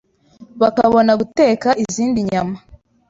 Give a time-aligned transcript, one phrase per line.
[0.61, 2.57] bakabona guteka izindi nyama